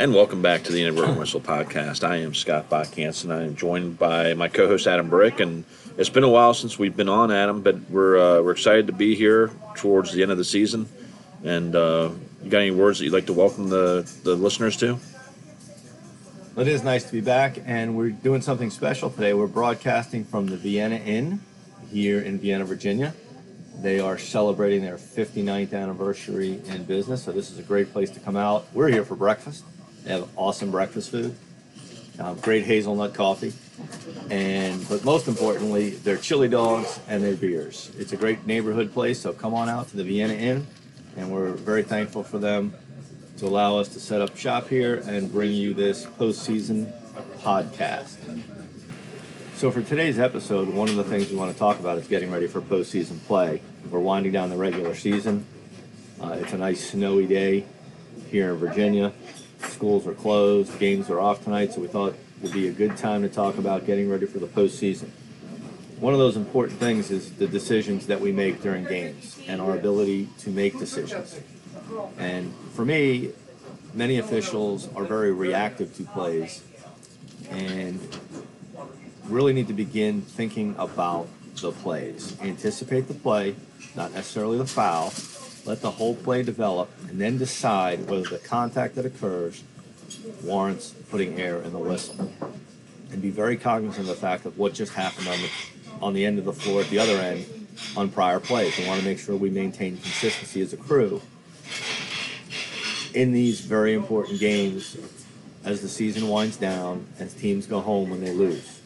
[0.00, 2.08] And welcome back to the Inadvertent Whistle podcast.
[2.08, 3.30] I am Scott Bach Hansen.
[3.30, 5.66] I am joined by my co-host Adam Brick, and
[5.98, 8.94] it's been a while since we've been on, Adam, but we're uh, we're excited to
[8.94, 10.88] be here towards the end of the season.
[11.44, 12.12] And uh,
[12.42, 14.98] you got any words that you'd like to welcome the the listeners to?
[16.56, 19.34] It is nice to be back, and we're doing something special today.
[19.34, 21.40] We're broadcasting from the Vienna Inn
[21.90, 23.12] here in Vienna, Virginia.
[23.82, 28.20] They are celebrating their 59th anniversary in business, so this is a great place to
[28.20, 28.66] come out.
[28.72, 29.62] We're here for breakfast.
[30.04, 31.34] They have awesome breakfast food,
[32.18, 33.52] um, great hazelnut coffee,
[34.30, 37.90] and but most importantly, their chili dogs and their beers.
[37.98, 40.66] It's a great neighborhood place, so come on out to the Vienna Inn,
[41.16, 42.74] and we're very thankful for them
[43.38, 46.92] to allow us to set up shop here and bring you this postseason
[47.38, 48.16] podcast.
[49.56, 52.30] So for today's episode, one of the things we want to talk about is getting
[52.30, 53.60] ready for postseason play.
[53.90, 55.44] We're winding down the regular season.
[56.20, 57.66] Uh, it's a nice snowy day
[58.30, 59.12] here in Virginia.
[59.80, 62.98] Schools are closed, games are off tonight, so we thought it would be a good
[62.98, 65.08] time to talk about getting ready for the postseason.
[65.98, 69.74] One of those important things is the decisions that we make during games and our
[69.74, 71.40] ability to make decisions.
[72.18, 73.30] And for me,
[73.94, 76.62] many officials are very reactive to plays
[77.48, 77.98] and
[79.28, 81.26] really need to begin thinking about
[81.62, 82.36] the plays.
[82.42, 83.56] Anticipate the play,
[83.96, 85.08] not necessarily the foul,
[85.64, 89.62] let the whole play develop, and then decide whether the contact that occurs
[90.42, 92.32] warrants putting air in the whistle.
[93.12, 95.50] And be very cognizant of the fact of what just happened on the
[96.00, 97.44] on the end of the floor at the other end
[97.96, 98.76] on prior plays.
[98.78, 101.20] We want to make sure we maintain consistency as a crew
[103.14, 104.96] in these very important games
[105.64, 108.80] as the season winds down, as teams go home when they lose.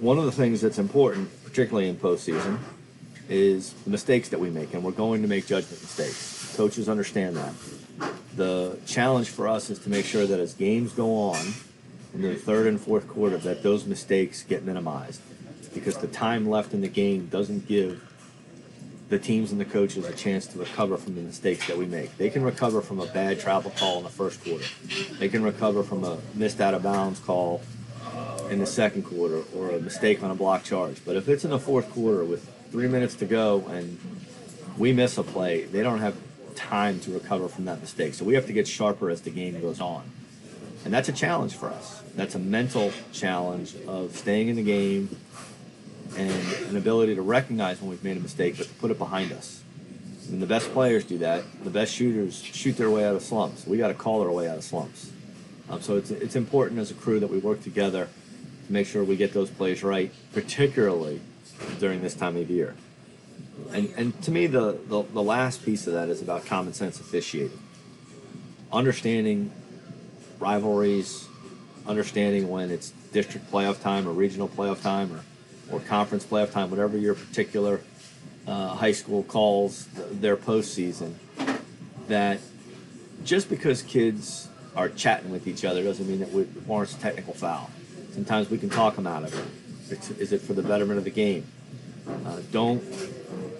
[0.00, 2.58] One of the things that's important, particularly in postseason,
[3.28, 6.54] is the mistakes that we make, and we're going to make judgment mistakes.
[6.56, 7.52] Coaches understand that.
[8.36, 11.54] The challenge for us is to make sure that as games go on,
[12.14, 15.20] in the third and fourth quarter, that those mistakes get minimized,
[15.74, 18.02] because the time left in the game doesn't give
[19.08, 22.16] the teams and the coaches a chance to recover from the mistakes that we make.
[22.18, 24.64] They can recover from a bad travel call in the first quarter.
[25.18, 27.62] They can recover from a missed out of bounds call
[28.50, 31.02] in the second quarter or a mistake on a block charge.
[31.04, 33.98] But if it's in the fourth quarter with three minutes to go and
[34.76, 36.16] we miss a play, they don't have
[36.54, 38.14] time to recover from that mistake.
[38.14, 40.04] So we have to get sharper as the game goes on.
[40.84, 42.02] And that's a challenge for us.
[42.14, 45.16] That's a mental challenge of staying in the game
[46.16, 49.32] and an ability to recognize when we've made a mistake, but to put it behind
[49.32, 49.62] us.
[50.28, 51.44] And the best players do that.
[51.64, 53.66] The best shooters shoot their way out of slumps.
[53.66, 55.10] We got to call our way out of slumps.
[55.70, 58.08] Um, so it's, it's important as a crew that we work together
[58.66, 61.20] to make sure we get those plays right, particularly
[61.78, 62.74] during this time of year.
[63.72, 67.00] And, and to me, the, the, the last piece of that is about common sense
[67.00, 67.58] officiating.
[68.72, 69.50] Understanding
[70.38, 71.26] rivalries,
[71.86, 76.70] understanding when it's district playoff time or regional playoff time or, or conference playoff time,
[76.70, 77.80] whatever your particular
[78.46, 81.14] uh, high school calls their postseason,
[82.08, 82.40] that
[83.24, 87.34] just because kids are chatting with each other doesn't mean that it warrants a technical
[87.34, 87.70] foul.
[88.12, 89.44] Sometimes we can talk them out of it.
[89.90, 91.46] Is it for the betterment of the game?
[92.26, 92.82] Uh, don't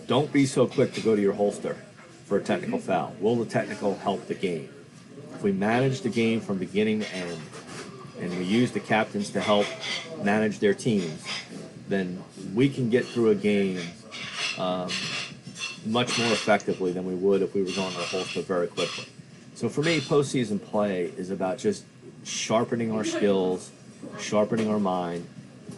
[0.06, 1.76] don't be so quick to go to your holster
[2.24, 3.14] for a technical foul.
[3.20, 4.68] Will the technical help the game?
[5.34, 7.40] If we manage the game from beginning to end,
[8.20, 9.66] and we use the captains to help
[10.22, 11.24] manage their teams,
[11.88, 12.22] then
[12.54, 13.80] we can get through a game
[14.58, 14.90] um,
[15.86, 19.04] much more effectively than we would if we were going to the holster very quickly.
[19.54, 21.84] So for me, postseason play is about just
[22.24, 23.70] sharpening our skills,
[24.18, 25.26] sharpening our mind,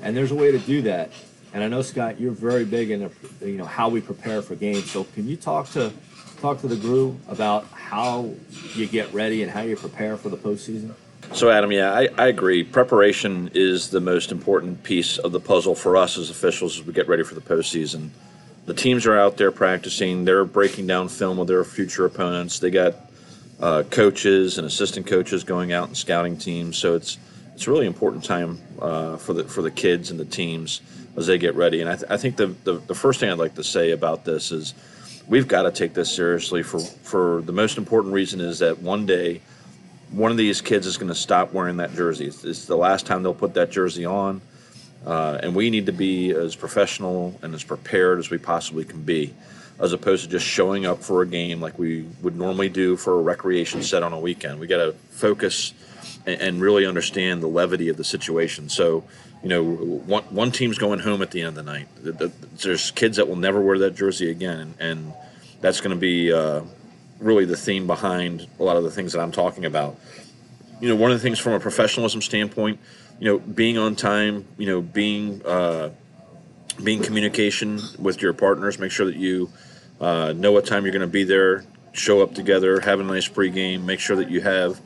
[0.02, 1.10] and there's a way to do that.
[1.52, 4.90] And I know Scott, you're very big in you know how we prepare for games.
[4.90, 5.92] So can you talk to
[6.40, 8.30] talk to the group about how
[8.74, 10.94] you get ready and how you prepare for the postseason?
[11.32, 12.64] So, Adam, yeah, I, I agree.
[12.64, 16.92] Preparation is the most important piece of the puzzle for us as officials as we
[16.92, 18.10] get ready for the postseason.
[18.66, 22.58] The teams are out there practicing, they're breaking down film with their future opponents.
[22.58, 22.96] They got
[23.60, 26.76] uh, coaches and assistant coaches going out and scouting teams.
[26.76, 27.16] So, it's
[27.60, 30.80] it's a really important time uh, for the for the kids and the teams
[31.14, 31.82] as they get ready.
[31.82, 34.24] And I, th- I think the, the, the first thing I'd like to say about
[34.24, 34.72] this is
[35.28, 36.62] we've got to take this seriously.
[36.62, 39.42] For for the most important reason is that one day
[40.10, 42.28] one of these kids is going to stop wearing that jersey.
[42.28, 44.40] It's, it's, the last time they'll put that jersey on,
[45.04, 49.02] uh, and we need to be as professional and as prepared as we possibly can
[49.02, 49.34] be,
[49.78, 53.18] as opposed to just showing up for a game like we would normally do for
[53.18, 54.58] a recreation set on a weekend.
[54.58, 55.74] We got to focus
[56.26, 58.68] and, really understand the levity of the situation.
[58.68, 59.04] So,
[59.42, 61.88] you know, one, one team's going home at the end of the night.
[62.58, 65.14] There's kids that will never wear that jersey again, and, and
[65.60, 66.32] that's going to be.
[66.32, 66.62] Uh,
[67.20, 69.96] really the theme behind a lot of the things that I'm talking about.
[70.80, 72.80] You know, one of the things from a professionalism standpoint,
[73.18, 75.90] you know, being on time, you know, being uh,
[76.82, 79.50] being communication with your partners, make sure that you
[80.00, 83.28] uh, know what time you're going to be there, show up together, have a nice
[83.28, 84.80] pregame, make sure that you have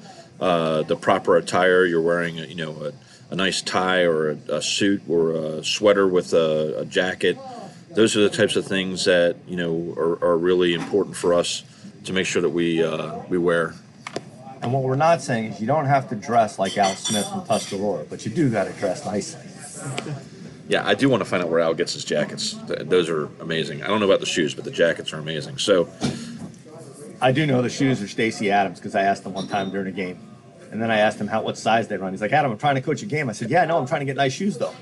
[0.44, 1.86] uh, the proper attire.
[1.86, 2.92] You're wearing, a, you know, a,
[3.32, 7.38] a nice tie or a, a, suit or a sweater with a, a, jacket.
[7.90, 11.62] Those are the types of things that you know are, are really important for us
[12.04, 13.74] to make sure that we uh, we wear.
[14.60, 17.46] And what we're not saying is you don't have to dress like Al Smith from
[17.46, 19.40] Tuscarora, but you do got to dress nicely.
[20.68, 22.54] Yeah, I do want to find out where Al gets his jackets.
[22.66, 23.82] Those are amazing.
[23.82, 25.56] I don't know about the shoes, but the jackets are amazing.
[25.58, 25.88] So,
[27.20, 29.86] I do know the shoes are Stacy Adams because I asked him one time during
[29.86, 30.18] a game,
[30.74, 32.12] and then I asked him how what size they run.
[32.12, 33.30] He's like, Adam, I'm trying to coach a game.
[33.30, 34.74] I said, Yeah, no, I'm trying to get nice shoes though.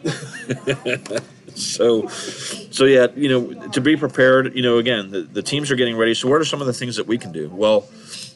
[1.54, 4.56] so, so yeah, you know, to be prepared.
[4.56, 6.14] You know, again, the, the teams are getting ready.
[6.14, 7.48] So, what are some of the things that we can do?
[7.50, 7.86] Well.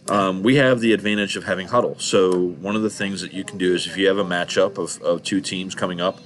[0.08, 2.00] Um, we have the advantage of having Hudl.
[2.00, 4.78] So one of the things that you can do is if you have a matchup
[4.78, 6.20] of, of two teams coming up,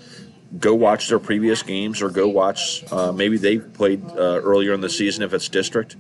[0.59, 4.83] go watch their previous games or go watch uh, maybe they played uh, earlier in
[4.83, 5.97] the season if it's district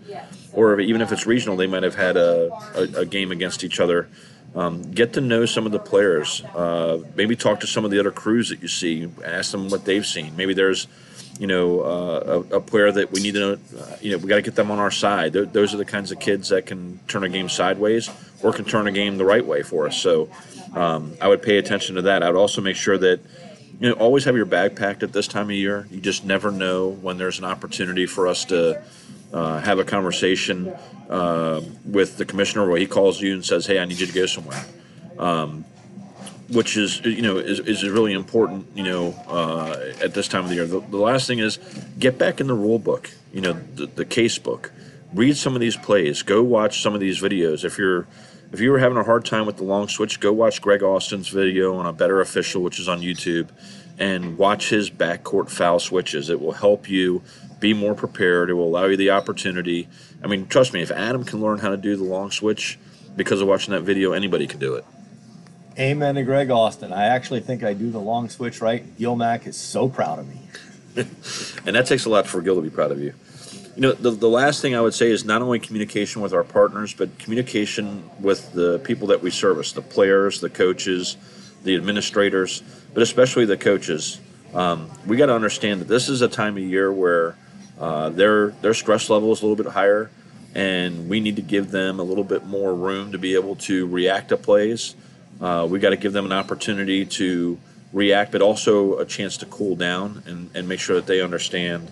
[0.52, 3.80] or even if it's regional they might have had a, a, a game against each
[3.80, 4.10] other
[4.54, 6.42] um, get to know some of the players.
[6.54, 9.08] Uh, maybe talk to some of the other crews that you see.
[9.24, 10.36] Ask them what they've seen.
[10.36, 10.86] Maybe there's
[11.38, 14.28] you know uh, a, a, player that we need to know uh, you know we
[14.28, 15.32] got to get them on our side.
[15.32, 18.10] Th- those are the kinds of kids that can turn a game sideways
[18.42, 19.96] or can turn a game the right way for us.
[19.96, 20.28] So
[20.74, 22.22] um, i would pay attention to that.
[22.22, 23.20] I would also make sure that
[23.80, 25.86] you know, always have your bag packed at this time of year.
[25.90, 28.82] You just never know when there's an opportunity for us to
[29.32, 30.72] uh, have a conversation
[31.08, 34.12] uh, with the commissioner where he calls you and says, "Hey, I need you to
[34.12, 34.64] go somewhere,"
[35.18, 35.64] um,
[36.48, 38.66] which is you know is, is really important.
[38.74, 40.66] You know, uh, at this time of the year.
[40.66, 41.58] The, the, last thing is
[41.98, 43.10] get back in the rule book.
[43.32, 44.72] You know, the, the case book.
[45.12, 46.22] Read some of these plays.
[46.22, 47.64] Go watch some of these videos.
[47.64, 48.06] If you're
[48.52, 51.28] if you were having a hard time with the long switch, go watch Greg Austin's
[51.28, 53.48] video on a better official, which is on YouTube,
[54.00, 56.30] and watch his backcourt foul switches.
[56.30, 57.22] It will help you
[57.60, 58.48] be more prepared.
[58.48, 59.86] It will allow you the opportunity.
[60.24, 62.78] I mean, trust me, if Adam can learn how to do the long switch
[63.14, 64.84] because of watching that video, anybody can do it.
[65.78, 66.92] Amen to Greg Austin.
[66.92, 68.96] I actually think I do the long switch right.
[68.98, 70.40] Gil Mack is so proud of me.
[71.66, 73.14] and that takes a lot for Gil to be proud of you.
[73.76, 76.42] You know, the, the last thing I would say is not only communication with our
[76.42, 81.16] partners, but communication with the people that we service the players, the coaches,
[81.62, 82.62] the administrators,
[82.94, 84.20] but especially the coaches.
[84.54, 87.36] Um, we got to understand that this is a time of year where
[87.78, 90.10] uh, their their stress level is a little bit higher,
[90.54, 93.86] and we need to give them a little bit more room to be able to
[93.86, 94.94] react to plays.
[95.40, 97.58] Uh, we got to give them an opportunity to
[97.92, 101.90] react, but also a chance to cool down and, and make sure that they understand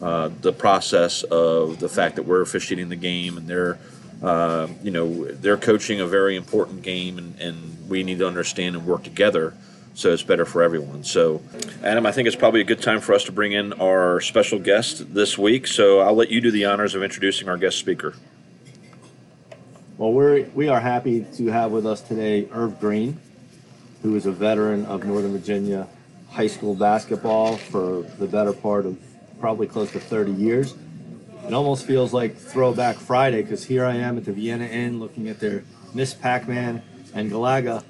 [0.00, 3.78] uh, the process of the fact that we're officiating the game and they're
[4.22, 8.76] uh, you know they're coaching a very important game and, and we need to understand
[8.76, 9.54] and work together
[9.94, 11.04] so it's better for everyone.
[11.04, 11.40] So
[11.82, 14.58] adam i think it's probably a good time for us to bring in our special
[14.58, 15.66] guest this week.
[15.66, 18.14] So i'll let you do the honors of introducing our guest speaker.
[19.98, 23.20] Well we're we are happy to have with us today irv green
[24.02, 25.86] who is a veteran of northern virginia
[26.34, 28.98] high school basketball for the better part of
[29.38, 30.74] probably close to 30 years.
[31.46, 35.28] It almost feels like Throwback Friday because here I am at the Vienna Inn looking
[35.28, 36.14] at their Ms.
[36.14, 36.82] Pac-Man
[37.14, 37.84] and Galaga.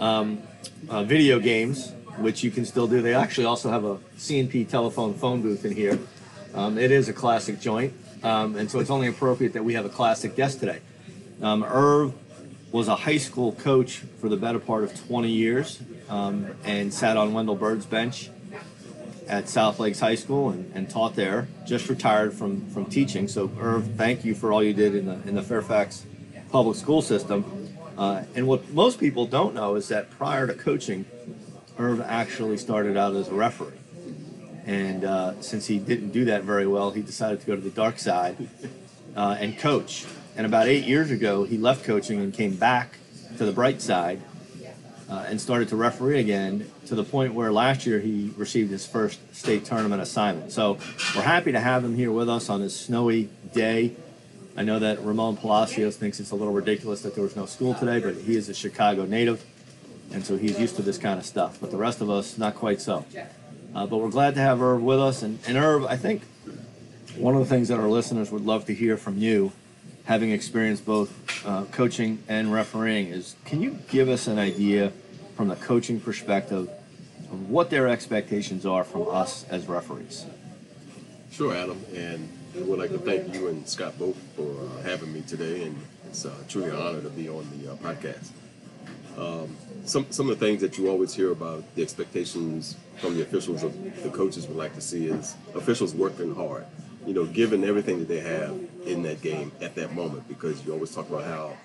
[0.00, 0.40] Um,
[0.88, 3.02] uh, video games, which you can still do.
[3.02, 5.98] They actually also have a C&P telephone phone booth in here.
[6.54, 9.84] Um, it is a classic joint, um, and so it's only appropriate that we have
[9.84, 10.80] a classic guest today.
[11.42, 12.14] Um, Irv
[12.72, 17.16] was a high school coach for the better part of 20 years um, and sat
[17.16, 18.30] on Wendell Bird's bench
[19.28, 21.48] at South Lakes High School and, and taught there.
[21.66, 23.28] Just retired from from teaching.
[23.28, 26.04] So Irv, thank you for all you did in the in the Fairfax
[26.50, 27.68] public school system.
[27.98, 31.04] Uh, and what most people don't know is that prior to coaching,
[31.78, 33.74] Irv actually started out as a referee.
[34.64, 37.70] And uh, since he didn't do that very well, he decided to go to the
[37.70, 38.36] dark side
[39.16, 40.06] uh, and coach.
[40.36, 42.98] And about eight years ago, he left coaching and came back
[43.36, 44.22] to the bright side
[45.10, 48.86] uh, and started to referee again to the point where last year he received his
[48.86, 50.52] first state tournament assignment.
[50.52, 50.78] So
[51.16, 53.96] we're happy to have him here with us on this snowy day.
[54.58, 57.74] I know that Ramon Palacios thinks it's a little ridiculous that there was no school
[57.74, 59.44] today, but he is a Chicago native,
[60.12, 61.58] and so he's used to this kind of stuff.
[61.60, 63.04] But the rest of us, not quite so.
[63.72, 65.22] Uh, but we're glad to have Irv with us.
[65.22, 66.22] And, and Irv, I think
[67.14, 69.52] one of the things that our listeners would love to hear from you,
[70.06, 74.92] having experienced both uh, coaching and refereeing, is can you give us an idea
[75.36, 76.68] from the coaching perspective
[77.30, 80.26] of what their expectations are from us as referees.
[81.30, 81.80] Sure, Adam.
[81.94, 85.62] And I would like to thank you and Scott both for uh, having me today,
[85.62, 88.30] and it's uh, truly an honor to be on the uh, podcast.
[89.16, 93.22] Um, some some of the things that you always hear about the expectations from the
[93.22, 93.72] officials of
[94.02, 96.66] the coaches would like to see is officials working hard,
[97.06, 100.72] you know, giving everything that they have in that game at that moment, because you
[100.72, 101.56] always talk about how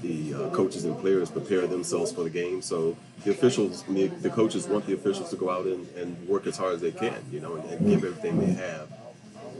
[0.00, 2.62] the uh, coaches and players prepare themselves for the game.
[2.62, 6.46] So the officials, the, the coaches want the officials to go out and, and work
[6.46, 8.88] as hard as they can, you know, and, and give everything they have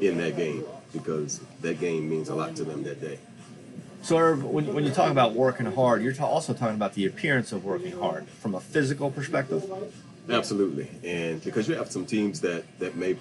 [0.01, 3.19] in that game because that game means a lot to them that day.
[4.03, 7.07] So, Irv, when, when you talk about working hard, you're ta- also talking about the
[7.07, 9.71] appearance of working hard from a physical perspective.
[10.29, 13.17] Absolutely, and because you have some teams that that may,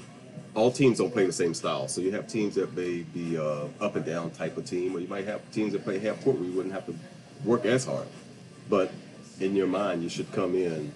[0.56, 1.88] all teams don't play the same style.
[1.88, 5.00] So you have teams that may be uh, up and down type of team, or
[5.00, 6.96] you might have teams that play half court where you wouldn't have to
[7.44, 8.08] work as hard.
[8.70, 8.92] But
[9.40, 10.94] in your mind, you should come in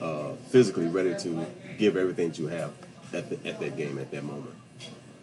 [0.00, 1.46] uh, physically ready to
[1.78, 2.72] give everything that you have
[3.14, 4.54] at the, at that game at that moment.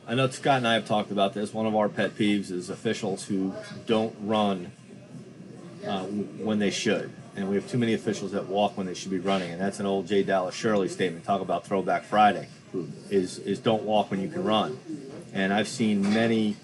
[0.06, 1.54] I know Scott and I have talked about this.
[1.54, 3.54] One of our pet peeves is officials who
[3.88, 4.74] don't run
[5.88, 7.10] uh, when they should.
[7.38, 9.52] And we have too many officials that walk when they should be running.
[9.52, 10.24] And that's an old J.
[10.24, 11.24] Dallas Shirley statement.
[11.24, 12.48] Talk about Throwback Friday.
[13.10, 14.78] Is is don't walk when you can run.
[15.32, 16.58] And I've seen many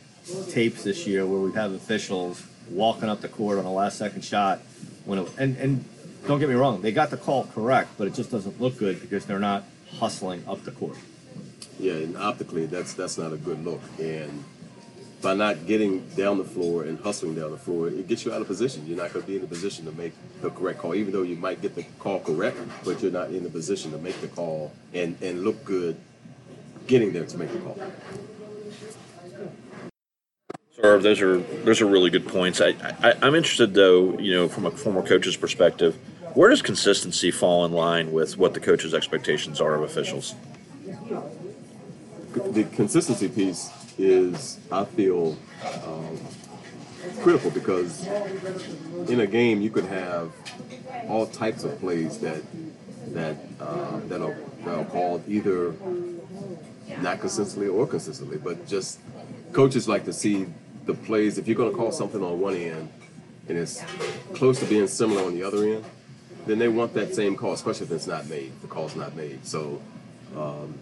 [0.50, 4.60] tapes this year where we've officials walking up the court on a last second shot
[5.06, 5.86] when it, and and
[6.28, 9.00] don't get me wrong, they got the call correct, but it just doesn't look good
[9.02, 9.64] because they're not
[10.00, 10.98] hustling up the court.
[11.80, 13.82] Yeah, and optically, that's that's not a good look.
[14.00, 14.44] And
[15.22, 18.42] by not getting down the floor and hustling down the floor, it gets you out
[18.42, 18.86] of position.
[18.86, 21.24] You're not going to be in a position to make the correct call, even though
[21.24, 24.28] you might get the call correct, but you're not in a position to make the
[24.28, 25.98] call and and look good
[26.88, 27.80] getting there to make the call.
[30.76, 32.60] So those are those are really good points.
[32.60, 35.98] I, I I'm interested though, you know, from a former coach's perspective,
[36.34, 40.36] where does consistency fall in line with what the coach's expectations are of officials?
[42.34, 45.38] The consistency piece is, I feel,
[45.86, 46.18] um,
[47.22, 48.06] critical because
[49.08, 50.32] in a game you could have
[51.08, 52.42] all types of plays that
[53.14, 55.74] that uh, that are that are called either
[57.02, 59.00] not consistently or consistently, but just
[59.54, 60.48] coaches like to see
[60.86, 61.38] the plays.
[61.38, 62.90] If you're going to call something on one end
[63.48, 63.84] and it's
[64.34, 65.86] close to being similar on the other end,
[66.46, 68.52] then they want that same call, especially if it's not made.
[68.62, 69.82] The call's not made, so
[70.36, 70.78] um,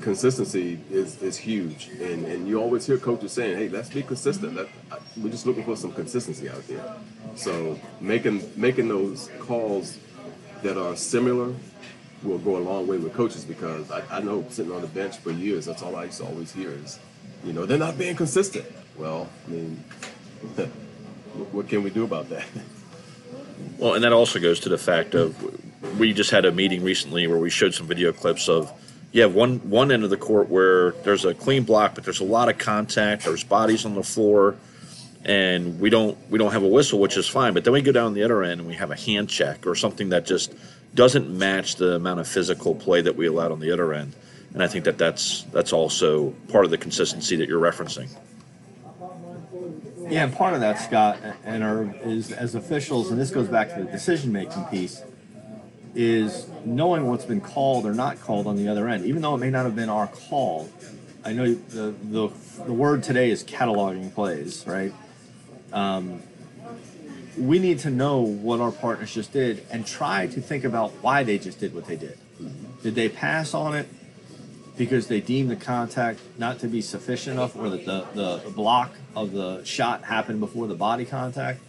[0.00, 4.54] consistency is, is huge, and, and you always hear coaches saying, "Hey, let's be consistent.
[4.54, 4.68] Let,
[5.16, 6.94] we're just looking for some consistency out there."
[7.34, 9.98] So making making those calls
[10.62, 11.54] that are similar
[12.22, 15.18] will go a long way with coaches because I, I know sitting on the bench
[15.18, 16.98] for years, that's all I used to always hear is,
[17.44, 18.66] you know, they're not being consistent.
[18.96, 19.76] Well, I mean,
[21.52, 22.44] what can we do about that?
[23.78, 25.36] Well, and that also goes to the fact of
[25.98, 28.72] we just had a meeting recently where we showed some video clips of
[29.12, 32.20] you have one one end of the court where there's a clean block, but there's
[32.20, 33.24] a lot of contact.
[33.24, 34.56] There's bodies on the floor,
[35.24, 37.54] and we don't we don't have a whistle, which is fine.
[37.54, 39.74] But then we go down the other end and we have a hand check or
[39.74, 40.54] something that just
[40.94, 44.14] doesn't match the amount of physical play that we allowed on the other end.
[44.52, 48.08] And I think that that's that's also part of the consistency that you're referencing.
[50.10, 53.74] Yeah, and part of that, Scott, and our is as officials, and this goes back
[53.74, 55.02] to the decision making piece,
[55.94, 59.38] is knowing what's been called or not called on the other end, even though it
[59.38, 60.68] may not have been our call.
[61.24, 62.30] I know the the,
[62.64, 64.92] the word today is cataloging plays, right?
[65.72, 66.22] Um,
[67.36, 71.22] we need to know what our partners just did and try to think about why
[71.22, 72.18] they just did what they did.
[72.82, 73.88] Did they pass on it
[74.76, 78.50] because they deemed the contact not to be sufficient enough or that the, the, the
[78.50, 81.60] block of the shot happened before the body contact?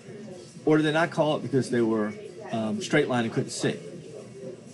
[0.65, 2.13] Or did they not call it because they were
[2.51, 3.79] um, straight line and couldn't see?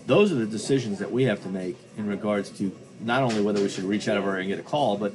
[0.06, 3.62] Those are the decisions that we have to make in regards to not only whether
[3.62, 5.14] we should reach out over and get a call, but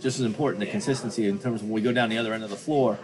[0.00, 2.44] just as important, the consistency in terms of when we go down the other end
[2.44, 2.98] of the floor.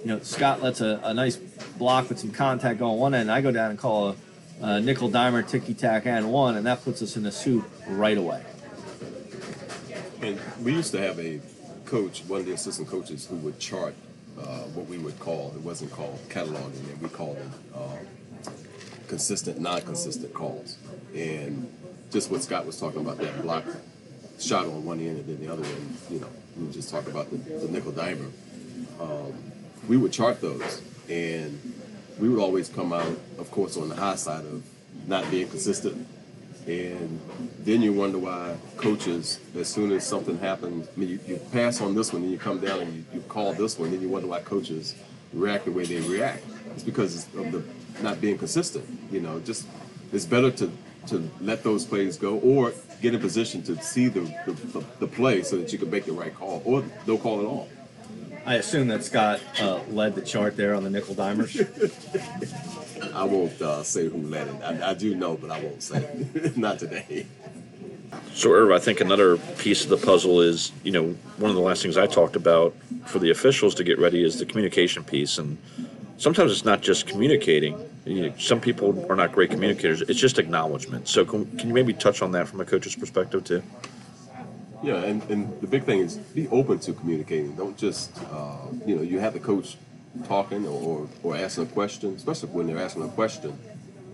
[0.00, 3.30] You know, Scott lets a, a nice block with some contact go on one end.
[3.30, 4.16] I go down and call
[4.60, 7.64] a, a nickel dimer ticky tack and one, and that puts us in the soup
[7.86, 8.42] right away.
[10.20, 11.40] And we used to have a
[11.84, 13.94] coach, one of the assistant coaches, who would chart
[14.40, 17.96] uh, what we would call, it wasn't called cataloging, and we called it uh,
[19.08, 20.78] consistent, non consistent calls.
[21.14, 21.70] And
[22.10, 23.64] just what Scott was talking about, that block
[24.38, 27.30] shot on one end and then the other end, you know, we just talking about
[27.30, 28.30] the, the nickel dimer.
[29.00, 29.32] Um,
[29.88, 31.58] we would chart those, and
[32.18, 34.62] we would always come out, of course, on the high side of
[35.06, 36.06] not being consistent
[36.66, 37.20] and
[37.64, 41.80] then you wonder why coaches, as soon as something happens, I mean, you, you pass
[41.80, 44.08] on this one, then you come down and you, you call this one, then you
[44.08, 44.94] wonder why coaches
[45.32, 46.44] react the way they react.
[46.74, 47.64] It's because of the
[48.00, 48.86] not being consistent.
[49.10, 49.66] You know, just
[50.12, 50.70] it's better to
[51.08, 55.06] to let those plays go or get in position to see the, the, the, the
[55.06, 57.68] play so that you can make the right call or no call at all.
[58.44, 61.54] I assume that Scott uh, led the chart there on the nickel dimers.
[63.14, 64.54] I won't uh, say who led it.
[64.62, 66.26] I, I do know, but I won't say.
[66.56, 67.26] Not today.
[68.34, 71.62] So, Irv, I think another piece of the puzzle is, you know, one of the
[71.62, 72.74] last things I talked about
[73.06, 75.38] for the officials to get ready is the communication piece.
[75.38, 75.58] And
[76.22, 77.76] sometimes it's not just communicating.
[78.04, 80.02] You know, some people are not great communicators.
[80.02, 81.08] It's just acknowledgement.
[81.08, 83.62] So, can, can you maybe touch on that from a coach's perspective too?
[84.84, 87.54] Yeah, and, and the big thing is be open to communicating.
[87.56, 89.76] Don't just, uh, you know, you have the coach
[90.26, 93.56] talking or, or, asking a question, especially when they're asking a question,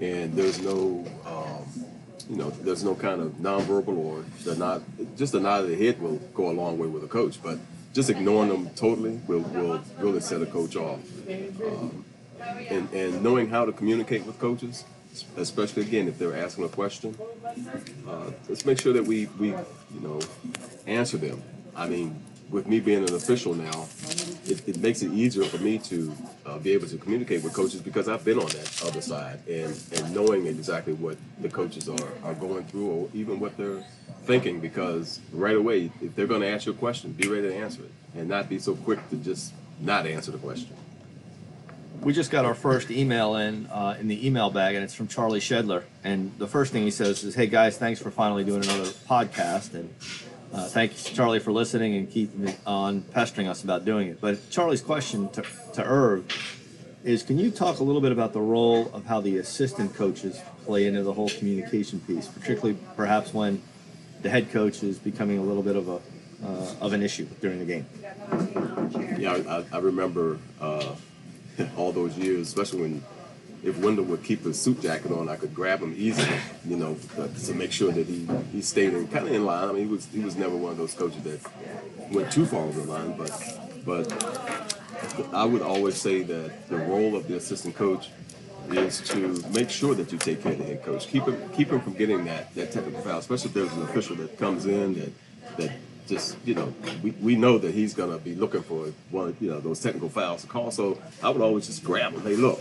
[0.00, 1.84] and there's no, um,
[2.28, 4.84] you know, there's no kind of nonverbal or the nod,
[5.16, 7.58] just a nod of the head will go a long way with a coach, but
[7.98, 11.00] just ignoring them totally will, will really set a coach off.
[11.28, 12.04] Um,
[12.70, 14.84] and, and knowing how to communicate with coaches,
[15.36, 17.18] especially again if they're asking a question,
[18.08, 20.20] uh, let's make sure that we, we, you know,
[20.86, 21.42] answer them.
[21.74, 23.86] I mean, with me being an official now,
[24.46, 26.14] it, it makes it easier for me to
[26.46, 29.78] uh, be able to communicate with coaches because I've been on that other side and,
[29.92, 33.84] and knowing exactly what the coaches are, are going through or even what they're
[34.24, 37.54] thinking because right away, if they're going to ask you a question, be ready to
[37.54, 40.74] answer it and not be so quick to just not answer the question.
[42.00, 45.08] We just got our first email in uh, in the email bag, and it's from
[45.08, 45.82] Charlie Shedler.
[46.04, 49.74] And the first thing he says is, "Hey guys, thanks for finally doing another podcast,
[49.74, 49.92] and
[50.52, 54.50] uh, thank you, Charlie, for listening and keeping on pestering us about doing it." But
[54.50, 56.24] Charlie's question to, to Irv
[57.04, 60.40] is, can you talk a little bit about the role of how the assistant coaches
[60.64, 63.62] play into the whole communication piece, particularly perhaps when
[64.22, 66.00] the head coach is becoming a little bit of a
[66.44, 67.86] uh, of an issue during the game?
[69.18, 70.94] Yeah, I, I remember uh,
[71.76, 73.04] all those years, especially when
[73.62, 76.28] if Wendell would keep his suit jacket on, I could grab him easily,
[76.66, 76.96] you know,
[77.44, 79.68] to make sure that he, he stayed in kind of in line.
[79.68, 81.40] I mean, he was he was never one of those coaches that
[82.12, 83.30] went too far over the line, but
[83.84, 88.10] but I would always say that the role of the assistant coach
[88.70, 91.08] is to make sure that you take care of the head coach.
[91.08, 94.16] Keep him keep him from getting that that technical foul, especially if there's an official
[94.16, 95.12] that comes in that
[95.56, 95.72] that
[96.06, 99.60] just you know we, we know that he's gonna be looking for one you know
[99.60, 100.70] those technical fouls to call.
[100.70, 102.22] So I would always just grab him.
[102.22, 102.60] Hey, look,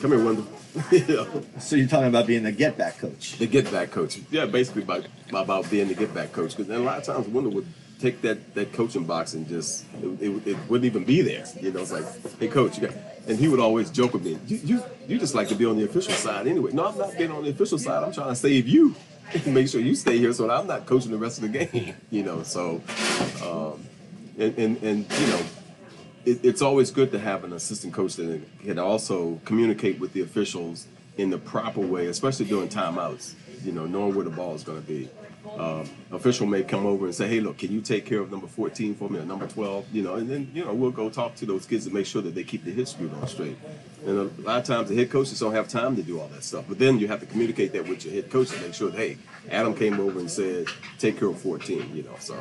[0.00, 0.46] come here, Wendell.
[0.92, 3.38] you know, So you're talking about being the get back coach.
[3.38, 4.18] the get back coach.
[4.30, 6.56] Yeah, basically about about being the get back coach.
[6.56, 7.66] Because a lot of times Wendell would
[8.00, 11.44] take that that coaching box and just it, it, it wouldn't even be there.
[11.60, 12.04] You know, it's like,
[12.38, 12.96] hey, coach, you got.
[13.28, 14.38] And he would always joke with me.
[14.46, 16.70] You, you you just like to be on the official side anyway.
[16.72, 18.02] No, I'm not being on the official side.
[18.02, 18.94] I'm trying to save you.
[19.46, 21.94] Make sure you stay here so that I'm not coaching the rest of the game.
[22.10, 22.80] You know, so
[23.44, 23.84] um,
[24.38, 25.40] and, and and you know
[26.24, 30.20] it, it's always good to have an assistant coach that can also communicate with the
[30.22, 33.34] officials in the proper way, especially during timeouts.
[33.64, 35.10] You know, knowing where the ball is going to be.
[35.58, 38.46] Um, official may come over and say, "Hey, look, can you take care of number
[38.46, 41.34] 14 for me, or number 12?" You know, and then you know we'll go talk
[41.36, 43.58] to those kids to make sure that they keep the screwed on straight.
[44.06, 46.44] And a lot of times the head coaches don't have time to do all that
[46.44, 48.90] stuff, but then you have to communicate that with your head coach to make sure,
[48.90, 49.18] that, "Hey,
[49.50, 50.66] Adam came over and said,
[50.98, 52.36] take care of 14." You know, so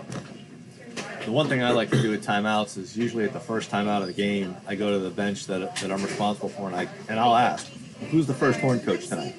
[1.30, 4.02] The one thing I like to do at timeouts is usually at the first timeout
[4.02, 6.88] of the game, I go to the bench that, that I'm responsible for, and I
[7.08, 7.72] and I'll ask,
[8.10, 9.36] "Who's the first horn coach tonight?"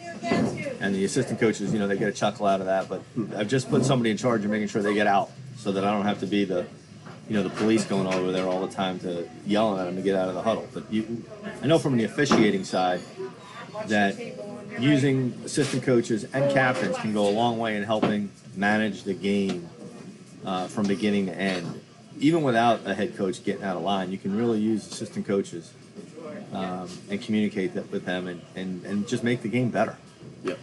[0.81, 2.89] And the assistant coaches, you know, they get a chuckle out of that.
[2.89, 3.03] But
[3.37, 5.91] I've just put somebody in charge of making sure they get out, so that I
[5.91, 6.65] don't have to be the,
[7.29, 9.97] you know, the police going all over there all the time to yelling at them
[9.97, 10.69] to get out of the huddle.
[10.73, 11.25] But you,
[11.61, 13.01] I know from the officiating side
[13.87, 14.17] that
[14.79, 19.69] using assistant coaches and captains can go a long way in helping manage the game
[20.45, 21.81] uh, from beginning to end.
[22.19, 25.73] Even without a head coach getting out of line, you can really use assistant coaches
[26.53, 29.97] um, and communicate that with them and, and, and just make the game better.
[30.45, 30.55] yeah.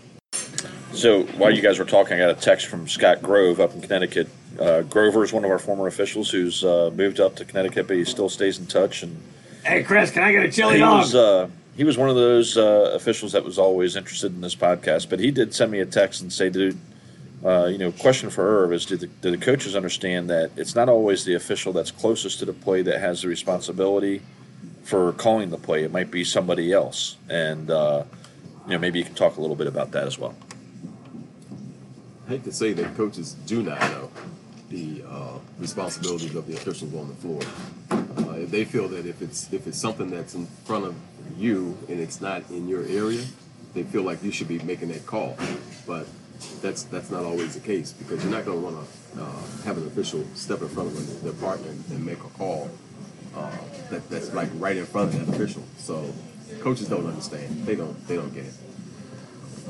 [0.93, 3.81] So while you guys were talking, I got a text from Scott Grove up in
[3.81, 4.29] Connecticut.
[4.59, 7.97] Uh, Grover is one of our former officials who's uh, moved up to Connecticut, but
[7.97, 9.03] he still stays in touch.
[9.03, 9.21] And
[9.63, 12.57] Hey, Chris, can I get a chili he was uh, he was one of those
[12.57, 15.09] uh, officials that was always interested in this podcast.
[15.09, 16.77] But he did send me a text and say, "Dude,
[17.45, 20.75] uh, you know, question for Irv is: do the, do the coaches understand that it's
[20.75, 24.21] not always the official that's closest to the play that has the responsibility
[24.83, 25.83] for calling the play?
[25.83, 28.03] It might be somebody else, and uh,
[28.65, 30.35] you know, maybe you can talk a little bit about that as well."
[32.25, 34.11] I hate to say that coaches do not know
[34.69, 37.41] the uh, responsibilities of the officials on the floor.
[37.89, 40.95] Uh, they feel that if it's if it's something that's in front of
[41.37, 43.23] you and it's not in your area,
[43.73, 45.37] they feel like you should be making that call.
[45.85, 46.07] But
[46.61, 49.77] that's that's not always the case because you're not going to want to uh, have
[49.77, 52.69] an official step in front of the department and make a call
[53.35, 53.51] uh,
[53.89, 55.63] that, that's like right in front of that official.
[55.77, 56.13] So
[56.59, 57.65] coaches don't understand.
[57.65, 58.53] They don't they don't get it.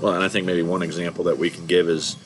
[0.01, 2.17] Well, and I think maybe one example that we can give is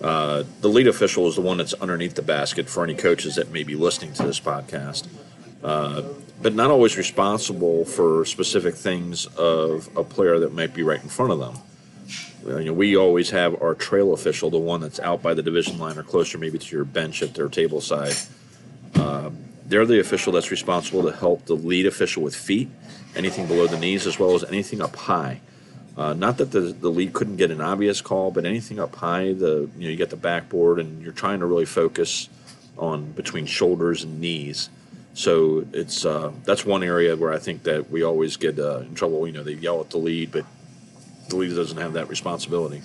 [0.00, 3.50] uh, the lead official is the one that's underneath the basket for any coaches that
[3.50, 5.08] may be listening to this podcast,
[5.62, 6.02] uh,
[6.40, 11.08] but not always responsible for specific things of a player that might be right in
[11.08, 11.58] front of them.
[12.48, 15.78] You know, we always have our trail official, the one that's out by the division
[15.78, 18.14] line or closer, maybe to your bench at their table side.
[18.94, 19.30] Uh,
[19.66, 22.70] they're the official that's responsible to help the lead official with feet,
[23.14, 25.40] anything below the knees, as well as anything up high.
[25.96, 29.32] Uh, not that the, the lead couldn't get an obvious call, but anything up high,
[29.32, 32.28] the you know you get the backboard and you're trying to really focus
[32.78, 34.70] on between shoulders and knees.
[35.14, 38.94] So it's uh, that's one area where I think that we always get uh, in
[38.94, 39.26] trouble.
[39.26, 40.46] You know, they yell at the lead, but
[41.28, 42.82] the lead doesn't have that responsibility.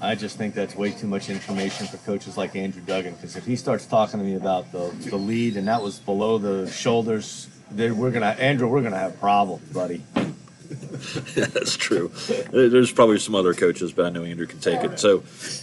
[0.00, 3.46] I just think that's way too much information for coaches like Andrew Duggan because if
[3.46, 7.48] he starts talking to me about the, the lead and that was below the shoulders,
[7.70, 10.02] then we're gonna Andrew, we're gonna have problems, buddy.
[11.34, 12.10] That's true.
[12.50, 14.98] There's probably some other coaches, but I know Andrew can take it.
[14.98, 15.22] So,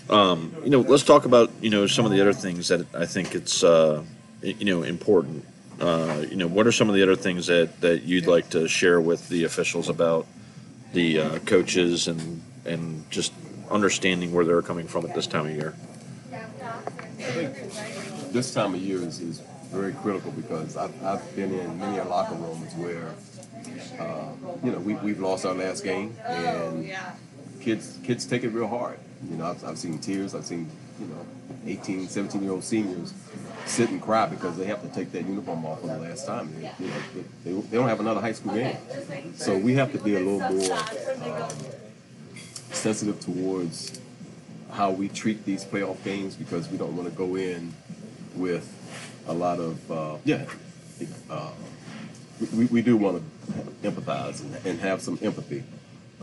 [0.10, 3.06] um, you know, let's talk about you know some of the other things that I
[3.06, 4.04] think it's uh,
[4.42, 5.46] you know important.
[5.80, 8.68] Uh, you know, what are some of the other things that that you'd like to
[8.68, 10.26] share with the officials about
[10.94, 13.34] the uh, coaches and and just
[13.70, 15.76] understanding where they're coming from at this time of year?
[18.32, 22.36] this time of year is, is very critical because I've, I've been in many locker
[22.36, 23.14] rooms where,
[24.00, 24.30] uh,
[24.64, 26.96] you know, we, we've lost our last game and
[27.62, 29.00] kids kids take it real hard.
[29.30, 30.36] You know, I've, I've seen tears.
[30.36, 30.70] I've seen,
[31.04, 31.26] you know,
[31.66, 33.14] 18, 17 year old seniors
[33.66, 36.54] sit and cry because they have to take that uniform off for the last time.
[36.56, 36.94] They, you know,
[37.46, 38.78] they, they, don't have another high school game.
[39.36, 40.78] So we have to be a little more
[41.42, 41.50] um,
[42.72, 44.00] sensitive towards
[44.72, 47.74] how we treat these playoff games because we don't want to go in
[48.36, 48.68] with
[49.28, 50.46] a lot of uh, yeah.
[51.30, 51.52] Uh,
[52.54, 55.64] we, we do want to empathize and, and have some empathy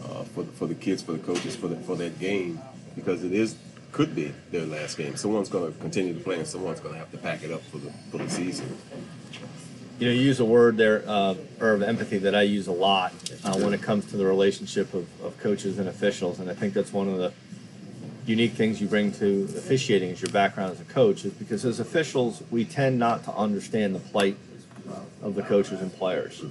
[0.02, 2.60] uh, for the, for the kids, for the coaches, for the, for that game
[2.94, 3.56] because it is
[3.92, 5.16] could be their last game.
[5.16, 7.62] Someone's going to continue to play, and someone's going to have to pack it up
[7.62, 8.76] for the for the season.
[9.98, 12.72] You know, you use a word there, uh, or of empathy that I use a
[12.72, 13.12] lot
[13.44, 16.72] uh, when it comes to the relationship of, of coaches and officials, and I think
[16.72, 17.33] that's one of the
[18.24, 21.81] unique things you bring to officiating is your background as a coach, is because as
[21.81, 24.37] officials we tend not to understand the plight
[25.22, 26.42] of the coaches and players,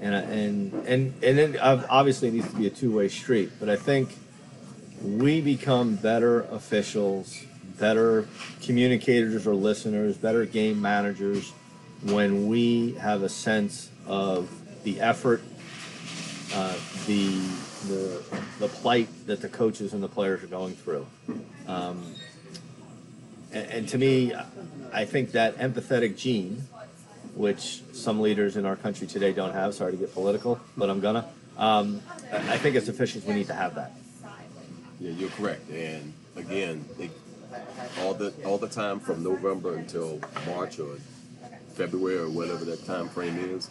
[0.00, 3.68] and and and and then obviously it needs to be a two way street, but
[3.68, 4.16] I think
[5.04, 7.38] we become better officials,
[7.78, 8.26] better
[8.62, 11.52] communicators or listeners, better game managers
[12.04, 14.50] when we have a sense of
[14.82, 15.42] the effort,
[16.54, 16.74] uh,
[17.06, 17.38] the
[17.86, 18.22] the
[18.60, 21.06] the plight that the coaches and the players are going through.
[21.66, 22.14] Um,
[23.52, 24.34] and, and to me,
[24.92, 26.62] I think that empathetic gene,
[27.34, 29.74] which some leaders in our country today don't have.
[29.74, 31.28] Sorry to get political, but I'm gonna.
[31.58, 32.00] Um,
[32.32, 33.92] I think as officials, we need to have that.
[35.00, 35.68] Yeah, you're correct.
[35.70, 37.10] And again, it,
[38.00, 40.96] all the all the time from November until March or
[41.74, 43.68] February or whatever that time frame is,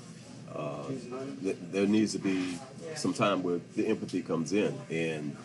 [0.53, 0.83] uh,
[1.41, 2.57] th- there needs to be
[2.95, 4.77] some time where the empathy comes in.
[4.89, 5.35] And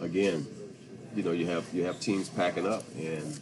[0.00, 0.46] again,
[1.14, 3.38] you know, you have you have teams packing up, and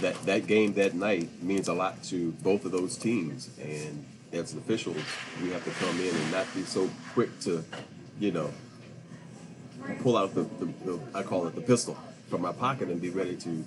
[0.00, 3.50] that that game that night means a lot to both of those teams.
[3.60, 4.96] And as officials,
[5.42, 7.64] we have to come in and not be so quick to,
[8.20, 8.50] you know,
[9.96, 11.96] pull out the, the, the I call it the pistol
[12.28, 13.64] from my pocket and be ready to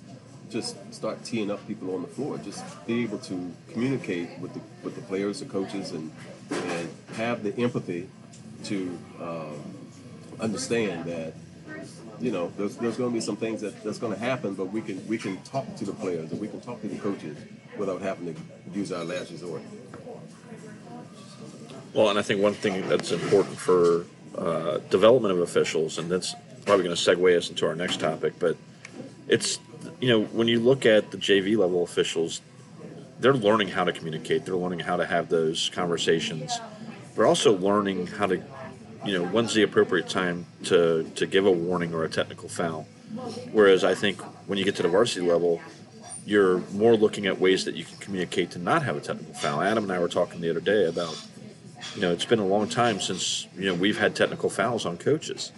[0.50, 2.38] just start teeing up people on the floor.
[2.38, 6.12] Just be able to communicate with the with the players, the coaches, and
[6.50, 8.08] and have the empathy
[8.64, 9.60] to um,
[10.40, 11.34] understand that
[12.20, 14.66] you know there's, there's going to be some things that that's going to happen, but
[14.66, 17.36] we can we can talk to the players and we can talk to the coaches
[17.78, 18.40] without having to
[18.78, 19.62] use our last resort.
[21.94, 26.34] Well, and I think one thing that's important for uh, development of officials, and that's
[26.64, 28.56] probably going to segue us into our next topic, but
[29.28, 29.58] it's,
[30.00, 32.40] you know, when you look at the JV level officials,
[33.18, 36.58] they're learning how to communicate, they're learning how to have those conversations.
[37.14, 38.42] They're also learning how to,
[39.04, 42.86] you know, when's the appropriate time to, to give a warning or a technical foul.
[43.52, 45.60] Whereas I think when you get to the varsity level,
[46.24, 49.60] you're more looking at ways that you can communicate to not have a technical foul.
[49.60, 51.20] Adam and I were talking the other day about
[51.94, 54.96] you know, it's been a long time since, you know, we've had technical fouls on
[54.96, 55.52] coaches.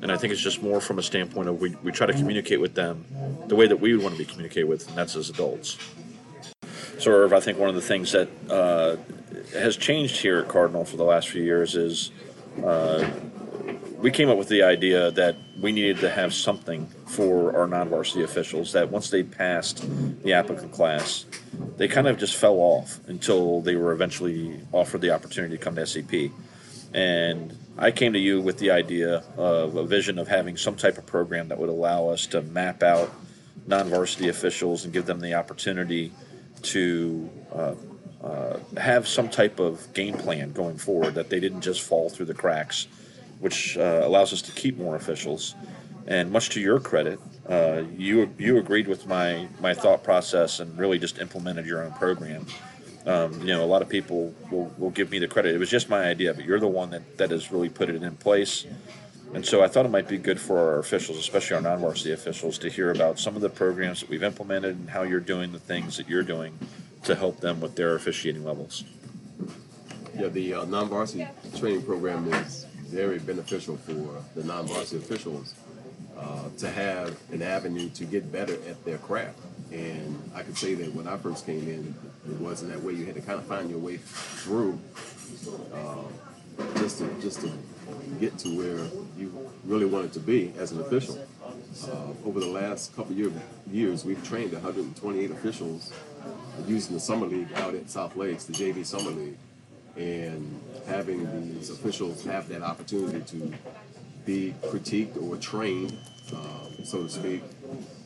[0.00, 2.60] And I think it's just more from a standpoint of we, we try to communicate
[2.60, 3.04] with them
[3.48, 5.76] the way that we would want to be communicated with, and that's as adults.
[6.98, 8.96] So, Irv, I think one of the things that uh,
[9.52, 12.12] has changed here at Cardinal for the last few years is
[12.64, 13.08] uh,
[13.98, 18.22] we came up with the idea that we needed to have something for our non-varsity
[18.22, 19.84] officials that once they passed
[20.22, 21.24] the applicant class,
[21.76, 25.74] they kind of just fell off until they were eventually offered the opportunity to come
[25.76, 26.32] to SCP.
[26.92, 30.98] And I came to you with the idea of a vision of having some type
[30.98, 33.12] of program that would allow us to map out
[33.66, 36.12] non-varsity officials and give them the opportunity
[36.62, 37.74] to uh,
[38.22, 42.26] uh, have some type of game plan going forward that they didn't just fall through
[42.26, 42.88] the cracks,
[43.40, 45.54] which uh, allows us to keep more officials.
[46.08, 50.76] And much to your credit, uh, you you agreed with my my thought process and
[50.78, 52.46] really just implemented your own program.
[53.04, 55.54] Um, you know, a lot of people will, will give me the credit.
[55.54, 58.02] It was just my idea, but you're the one that, that has really put it
[58.02, 58.66] in place.
[59.32, 62.58] And so I thought it might be good for our officials, especially our non-varsity officials,
[62.58, 65.58] to hear about some of the programs that we've implemented and how you're doing the
[65.58, 66.58] things that you're doing
[67.04, 68.84] to help them with their officiating levels.
[70.18, 75.54] Yeah, the uh, non-varsity training program is very beneficial for the non-varsity officials
[76.18, 79.38] uh, to have an avenue to get better at their craft.
[79.72, 81.94] And I can say that when I first came in,
[82.28, 82.94] it wasn't that way.
[82.94, 84.78] You had to kind of find your way through
[85.72, 86.04] uh,
[86.76, 87.52] just to just to
[88.18, 91.18] get to where you really wanted to be as an official.
[91.84, 93.30] Uh, over the last couple year,
[93.70, 95.92] years, we've trained 128 officials
[96.66, 99.36] using the summer league out at South Lakes, the JV summer league
[99.98, 103.52] and having these officials have that opportunity to
[104.28, 105.96] be critiqued or trained,
[106.34, 107.42] um, so to speak,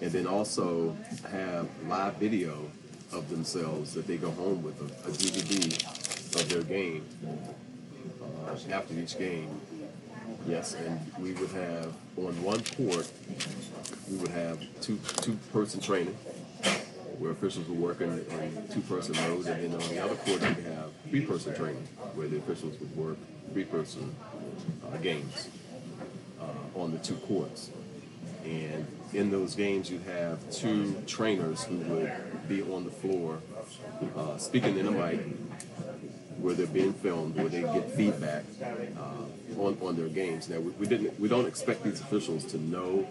[0.00, 0.96] and then also
[1.32, 2.70] have live video
[3.12, 7.04] of themselves that they go home with a, a DVD of their game
[8.46, 9.48] uh, after each game.
[10.46, 13.10] Yes, and we would have on one court,
[14.08, 16.14] we would have two two person training
[17.18, 20.90] where officials were working in two-person modes, and then on the other court we have
[21.08, 23.16] three-person training, where the officials would work
[23.52, 24.14] three-person
[24.86, 25.48] uh, games
[26.74, 27.70] on the two courts.
[28.44, 33.40] And in those games, you have two trainers who would be on the floor
[34.16, 35.20] uh, speaking in a mic,
[36.38, 40.48] where they're being filmed, where they get feedback uh, on on their games.
[40.48, 43.06] Now we, we didn't we don't expect these officials to know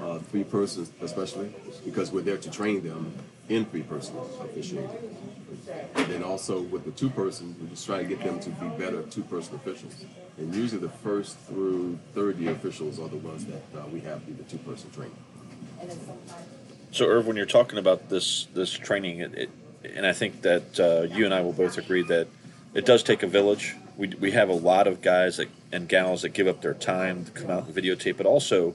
[0.00, 1.52] uh, three persons, especially
[1.84, 3.12] because we're there to train them
[3.48, 4.88] in three person officiating.
[5.94, 8.68] And then also with the two person, we just try to get them to be
[8.68, 10.04] better two person officials.
[10.36, 14.26] And usually the first through third year officials are the ones that uh, we have
[14.26, 15.16] do the two person training.
[16.90, 19.50] So, Irv, when you're talking about this this training, it, it,
[19.94, 22.26] and I think that uh, you and I will both agree that
[22.74, 23.76] it does take a village.
[23.96, 27.24] We, we have a lot of guys that, and gals that give up their time
[27.26, 28.74] to come out and videotape, but also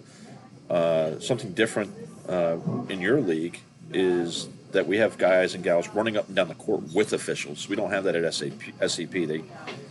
[0.69, 1.93] uh, something different
[2.30, 3.60] uh, in your league
[3.91, 7.67] is that we have guys and gals running up and down the court with officials.
[7.67, 9.27] We don't have that at SAP, SCP.
[9.27, 9.43] They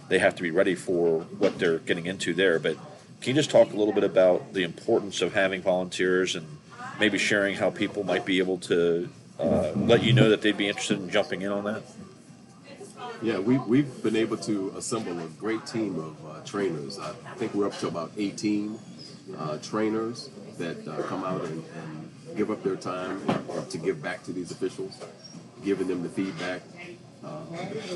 [0.08, 2.58] they have to be ready for what they're getting into there.
[2.58, 2.76] But
[3.20, 6.46] can you just talk a little bit about the importance of having volunteers and
[6.98, 10.68] maybe sharing how people might be able to uh, let you know that they'd be
[10.68, 11.82] interested in jumping in on that?
[13.20, 16.98] Yeah, we, we've been able to assemble a great team of uh, trainers.
[16.98, 18.78] I think we're up to about 18
[19.36, 22.07] uh, trainers that uh, come out and, and
[22.38, 23.20] give up their time
[23.68, 25.04] to give back to these officials,
[25.64, 26.62] giving them the feedback
[27.24, 27.42] uh,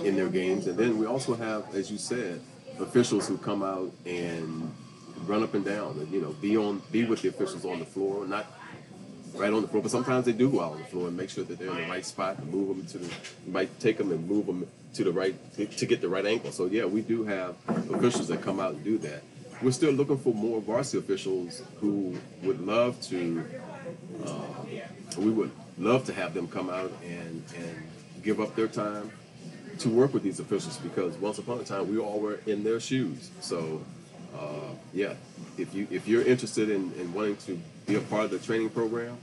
[0.05, 0.67] in their games.
[0.67, 2.41] And then we also have, as you said,
[2.81, 4.75] officials who come out and
[5.27, 7.85] run up and down and you know be on be with the officials on the
[7.85, 8.47] floor, not
[9.35, 11.31] right on the floor, but sometimes they do go out on the floor and make
[11.31, 13.15] sure that they're in the right spot and move them to the
[13.47, 16.51] might take them and move them to the right to get the right ankle.
[16.51, 19.23] So yeah, we do have officials that come out and do that.
[19.63, 23.45] We're still looking for more varsity officials who would love to.
[24.25, 27.83] Uh, we would love to have them come out and and
[28.23, 29.11] give up their time
[29.79, 32.81] to work with these officials because once upon a time we all were in their
[32.81, 33.31] shoes.
[33.41, 33.83] So
[34.39, 35.15] uh, yeah,
[35.59, 38.71] if you if you're interested in, in wanting to be a part of the training
[38.71, 39.17] program,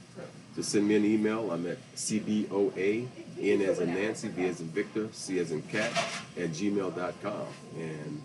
[0.55, 1.51] just send me an email.
[1.51, 3.07] I'm at cboa
[3.39, 5.91] n as in Nancy, v as in Victor, c as in cat
[6.37, 7.47] at gmail.com.
[7.77, 8.23] And um,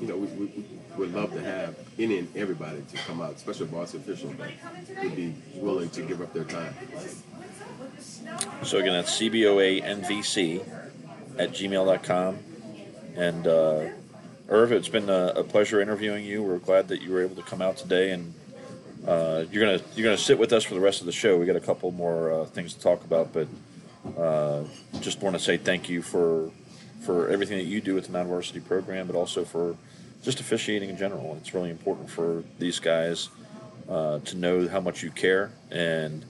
[0.00, 0.64] you know we, we, we
[0.96, 4.50] would love to have any and everybody to come out, especially varsity officials that
[5.02, 6.74] would be willing to give up their time.
[8.62, 10.68] So again, that's cboanvc
[11.38, 12.38] at gmail.com.
[13.16, 13.88] And uh,
[14.48, 16.42] Irv, it's been a, a pleasure interviewing you.
[16.42, 18.34] We're glad that you were able to come out today, and
[19.06, 21.36] uh, you're gonna you're gonna sit with us for the rest of the show.
[21.36, 23.48] We got a couple more uh, things to talk about, but
[24.16, 24.64] uh,
[25.00, 26.50] just want to say thank you for
[27.00, 29.76] for everything that you do with the non-varsity program, but also for
[30.22, 31.36] just officiating in general.
[31.40, 33.28] It's really important for these guys
[33.88, 36.24] uh, to know how much you care and.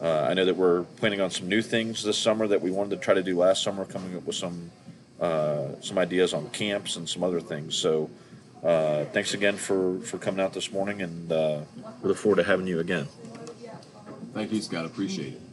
[0.00, 2.90] Uh, I know that we're planning on some new things this summer that we wanted
[2.90, 4.70] to try to do last summer, coming up with some
[5.20, 7.74] uh, some ideas on camps and some other things.
[7.74, 8.08] So,
[8.62, 11.60] uh, thanks again for for coming out this morning, and uh,
[12.00, 13.08] we look forward to having you again.
[14.34, 14.84] Thank you, Scott.
[14.84, 15.47] Appreciate it.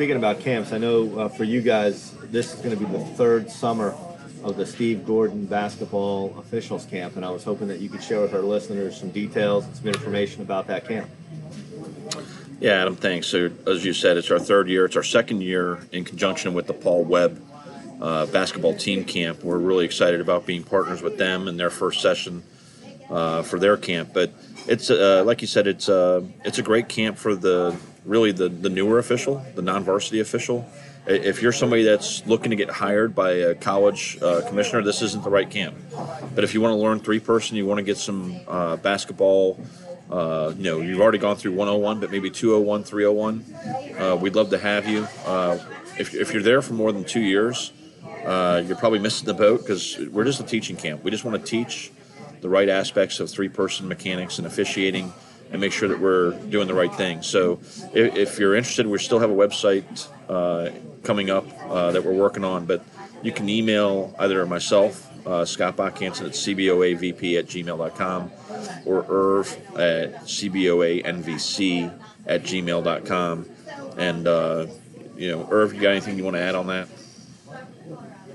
[0.00, 3.04] Speaking about camps, I know uh, for you guys, this is going to be the
[3.04, 3.94] third summer
[4.42, 8.22] of the Steve Gordon basketball officials camp, and I was hoping that you could share
[8.22, 11.10] with our listeners some details and some information about that camp.
[12.60, 13.26] Yeah, Adam, thanks.
[13.26, 14.86] So, as you said, it's our third year.
[14.86, 17.38] It's our second year in conjunction with the Paul Webb
[18.00, 19.44] uh, basketball team camp.
[19.44, 22.42] We're really excited about being partners with them in their first session
[23.10, 24.14] uh, for their camp.
[24.14, 24.32] But
[24.66, 28.48] it's uh, like you said, it's uh, it's a great camp for the really the
[28.48, 30.66] the newer official, the non-varsity official.
[31.06, 35.24] If you're somebody that's looking to get hired by a college uh, commissioner, this isn't
[35.24, 35.74] the right camp.
[36.34, 39.58] But if you want to learn three person, you want to get some uh, basketball.
[40.10, 43.44] Uh, you know, you've already gone through 101, but maybe 201, 301.
[43.98, 45.06] Uh, we'd love to have you.
[45.24, 45.58] Uh,
[45.98, 47.72] if, if you're there for more than two years,
[48.24, 51.02] uh, you're probably missing the boat because we're just a teaching camp.
[51.02, 51.92] We just want to teach
[52.40, 55.12] the right aspects of three person mechanics and officiating
[55.50, 57.22] and make sure that we're doing the right thing.
[57.22, 57.60] So
[57.92, 60.70] if, if you're interested, we still have a website uh,
[61.02, 62.84] coming up uh, that we're working on, but
[63.22, 68.30] you can email either myself, uh, Scott Bachhansen at cboavp at gmail.com
[68.86, 73.46] or Irv at cboanvc at gmail.com.
[73.98, 74.66] And, uh,
[75.16, 76.88] you know, Irv, you got anything you want to add on that?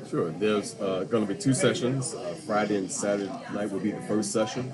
[0.09, 0.29] Sure.
[0.29, 2.13] There's uh, going to be two sessions.
[2.13, 4.71] Uh, Friday and Saturday night will be the first session.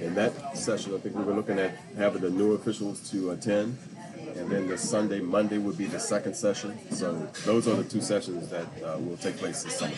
[0.00, 3.78] In that session, I think we were looking at having the new officials to attend.
[4.36, 6.78] And then the Sunday, Monday would be the second session.
[6.90, 7.14] So
[7.46, 9.94] those are the two sessions that uh, will take place this summer.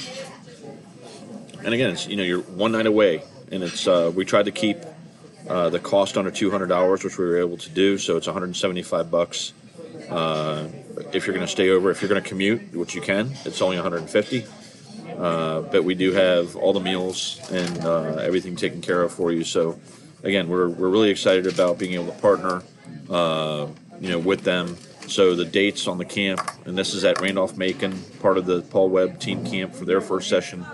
[1.64, 4.52] and again, it's you know you're one night away, and it's uh, we tried to
[4.52, 4.78] keep
[5.48, 7.98] uh, the cost under two hundred dollars, which we were able to do.
[7.98, 9.52] So it's one hundred and seventy five bucks.
[10.08, 10.68] Uh,
[11.12, 13.60] if you're going to stay over, if you're going to commute, which you can, it's
[13.60, 14.46] only one hundred and fifty.
[15.18, 19.33] Uh, but we do have all the meals and uh, everything taken care of for
[19.33, 19.42] you.
[19.42, 19.78] So
[20.22, 22.62] again, we're we're really excited about being able to partner,
[23.11, 23.66] uh,
[24.00, 24.76] you know, with them.
[25.09, 28.62] So the dates on the camp, and this is at Randolph Macon, part of the
[28.62, 30.64] Paul Webb team camp for their first session.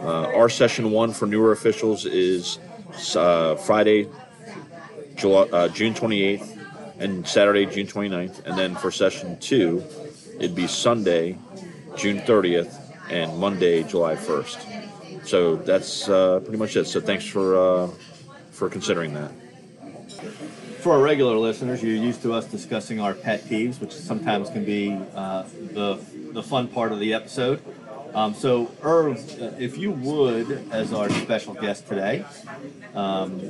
[0.00, 2.58] Uh, our session one for newer officials is
[3.14, 4.08] uh, Friday,
[5.14, 6.58] July, uh, June 28th,
[6.98, 8.44] and Saturday, June 29th.
[8.46, 9.84] And then for session two,
[10.38, 11.38] it'd be Sunday,
[11.96, 15.26] June 30th, and Monday, July 1st.
[15.26, 16.86] So that's uh, pretty much it.
[16.86, 17.90] So thanks for uh,
[18.50, 19.32] for considering that.
[20.80, 24.64] For our regular listeners, you're used to us discussing our pet peeves, which sometimes can
[24.64, 25.42] be uh,
[25.72, 25.98] the
[26.32, 27.60] the fun part of the episode.
[28.14, 29.18] Um, so, Irv,
[29.60, 32.24] if you would, as our special guest today,
[32.94, 33.40] um,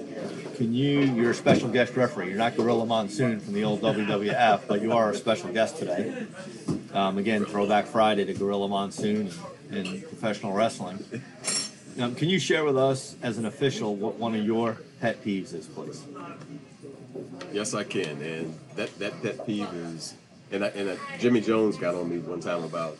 [0.57, 1.01] can you?
[1.01, 2.31] You're a special guest referee.
[2.31, 6.27] You're not Gorilla Monsoon from the old WWF, but you are our special guest today.
[6.96, 9.30] Um, again, Throwback Friday to Gorilla Monsoon
[9.70, 11.04] and, professional wrestling.
[12.00, 15.52] Um, can you share with us, as an official, what one of your pet peeves
[15.52, 16.02] is, please?
[17.52, 18.22] Yes, I can.
[18.22, 20.14] And that, that pet peeve is,
[20.50, 22.96] and, I, and uh Jimmy Jones got on me one time about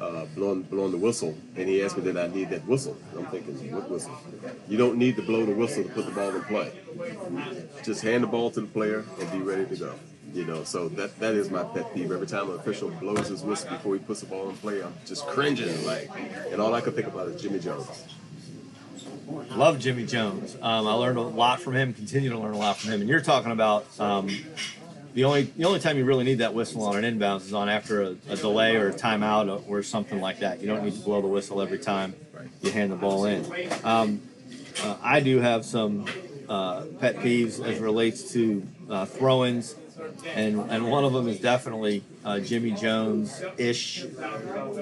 [0.00, 2.96] uh, blowing blowing the whistle, and he asked me did I need that whistle.
[3.14, 4.16] I'm thinking, what whistle?
[4.66, 6.72] You don't need to blow the whistle to put the ball in play.
[7.82, 9.94] Just hand the ball to the player and be ready to go.
[10.36, 12.12] You know, so that that is my pet peeve.
[12.12, 14.92] Every time an official blows his whistle before he puts the ball in play, I'm
[15.06, 16.10] just cringing like,
[16.50, 18.04] and all I can think about is Jimmy Jones.
[19.52, 20.54] Love Jimmy Jones.
[20.60, 21.94] Um, I learned a lot from him.
[21.94, 23.00] Continue to learn a lot from him.
[23.00, 24.28] And you're talking about um,
[25.14, 27.70] the only the only time you really need that whistle on an inbounds is on
[27.70, 30.60] after a, a delay or a timeout or, or something like that.
[30.60, 32.14] You don't need to blow the whistle every time
[32.60, 33.42] you hand the ball in.
[33.84, 34.20] Um,
[34.82, 36.04] uh, I do have some
[36.46, 39.74] uh, pet peeves as relates to uh, throw-ins,
[40.34, 44.04] and and one of them is definitely uh, Jimmy Jones ish.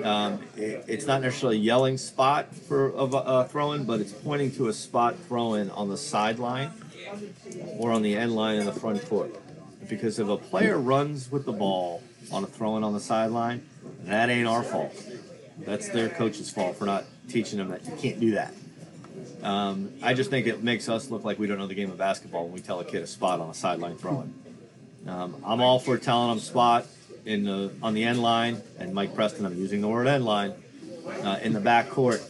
[0.03, 4.13] Um, it, it's not necessarily a yelling spot for of a, a throw-in, but it's
[4.13, 6.73] pointing to a spot throw-in on the sideline
[7.79, 9.35] or on the end line in the front court.
[9.89, 13.67] Because if a player runs with the ball on a throw-in on the sideline,
[14.05, 14.95] that ain't our fault.
[15.59, 18.55] That's their coach's fault for not teaching them that you can't do that.
[19.43, 21.99] Um, I just think it makes us look like we don't know the game of
[21.99, 24.35] basketball when we tell a kid a spot on a sideline throw-in.
[25.07, 26.87] Um, I'm all for telling them spot
[27.25, 30.55] in the on the end line, and Mike Preston, I'm using the word end line
[31.23, 32.23] uh, in the back court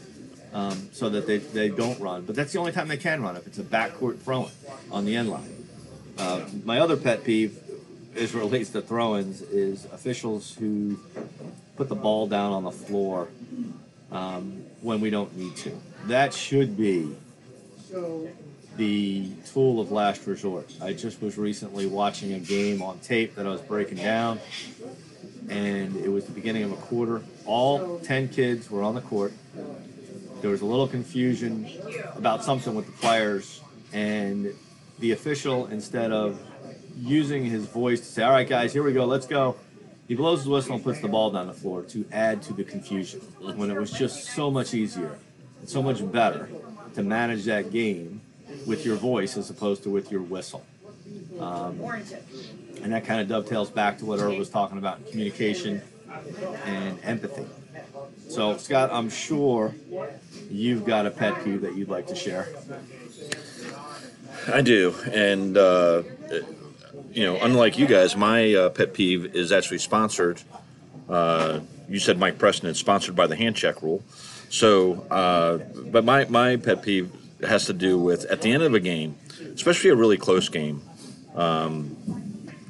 [0.53, 2.25] um, so that they, they don't run.
[2.25, 4.53] But that's the only time they can run if it's a backcourt throw-in
[4.91, 5.67] on the end line.
[6.17, 7.59] Uh, my other pet peeve
[8.15, 10.99] is relates to throw-ins is officials who
[11.77, 13.29] put the ball down on the floor
[14.13, 15.73] um, when we don't need to.
[16.07, 17.17] That should be
[18.77, 20.71] the tool of last resort.
[20.83, 24.41] I just was recently watching a game on tape that I was breaking down,
[25.49, 27.23] and it was the beginning of a quarter.
[27.47, 29.33] All 10 kids were on the court.
[30.41, 31.69] There was a little confusion
[32.17, 33.61] about something with the players,
[33.93, 34.53] and
[34.99, 36.39] the official, instead of
[36.97, 39.57] using his voice to say, All right, guys, here we go, let's go,
[40.07, 42.65] He blows his whistle and puts the ball down the floor to add to the
[42.65, 43.21] confusion
[43.57, 45.19] when it was just so much easier
[45.61, 46.49] and so much better
[46.95, 48.21] to manage that game
[48.67, 50.65] with your voice as opposed to with your whistle.
[51.41, 51.81] Um,
[52.83, 55.83] and that kind of dovetails back to what Earl was talking about in communication
[56.65, 57.47] and empathy.
[58.29, 59.75] So, Scott, I'm sure
[60.51, 62.49] you've got a pet peeve that you'd like to share.
[64.53, 66.03] I do, and uh,
[67.13, 70.43] you know, unlike you guys, my uh, pet peeve is actually sponsored.
[71.09, 74.03] Uh, you said Mike Preston is sponsored by the hand check rule.
[74.51, 77.11] So, uh, but my my pet peeve
[77.47, 79.17] has to do with at the end of a game,
[79.55, 80.83] especially a really close game.
[81.35, 81.97] Um,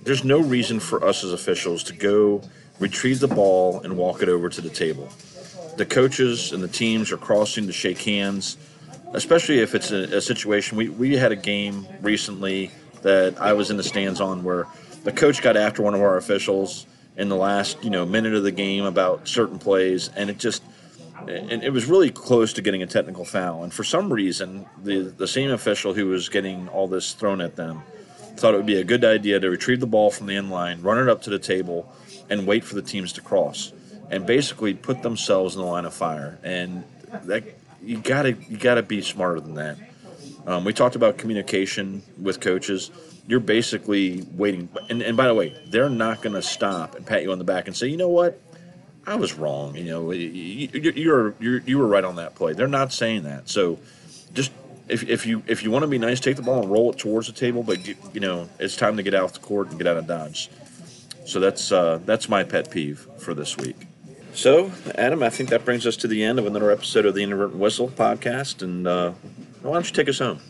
[0.02, 2.42] there's no reason for us as officials to go
[2.78, 5.08] retrieve the ball and walk it over to the table.
[5.76, 8.56] The coaches and the teams are crossing to shake hands
[9.14, 10.76] especially if it's a, a, situation.
[10.76, 12.70] We, we had a game recently
[13.02, 14.66] that I was in the stands on where
[15.04, 18.42] the coach got after one of our officials in the last you know minute of
[18.42, 20.62] the game about certain plays, and it just
[21.28, 23.62] and it was really close to getting a technical foul.
[23.64, 27.56] And for some reason, the the same official who was getting all this thrown at
[27.56, 27.82] them
[28.36, 30.82] thought it would be a good idea to retrieve the ball from the end line,
[30.82, 31.92] run it up to the table,
[32.28, 33.72] and wait for the teams to cross,
[34.10, 36.38] and basically put themselves in the line of fire.
[36.42, 36.84] And
[37.24, 37.44] that
[37.82, 39.78] you gotta you gotta be smarter than that.
[40.46, 42.90] Um, we talked about communication with coaches.
[43.26, 47.22] You're basically waiting, and, and by the way, they're not going to stop and pat
[47.22, 48.38] you on the back and say, you know what,
[49.06, 49.74] I was wrong.
[49.76, 52.52] You know, you, you're, you're you were right on that play.
[52.52, 53.48] They're not saying that.
[53.48, 53.78] So,
[54.32, 54.52] just
[54.88, 56.98] if, if you if you want to be nice, take the ball and roll it
[56.98, 57.62] towards the table.
[57.62, 59.96] But you, you know, it's time to get out of the court and get out
[59.96, 60.50] of dodge.
[61.26, 63.76] So that's uh, that's my pet peeve for this week.
[64.34, 67.22] So, Adam, I think that brings us to the end of another episode of the
[67.22, 68.62] Inadvertent Whistle podcast.
[68.62, 69.12] And uh,
[69.62, 70.40] why don't you take us home?